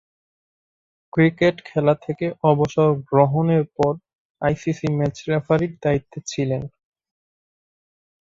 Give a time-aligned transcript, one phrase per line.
[1.13, 3.93] Cricket খেলা থেকে অবসর গ্রহণের পর
[4.41, 6.63] আইসিসি ম্যাচ রেফারির দায়িত্বে ছিলেন।